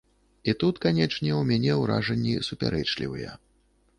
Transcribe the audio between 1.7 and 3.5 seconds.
ўражанні супярэчлівыя.